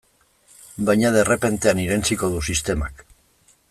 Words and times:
Baina 0.87 1.11
derrepentean 1.17 1.85
irentsiko 1.85 2.31
du 2.37 2.43
sistemak. 2.53 3.09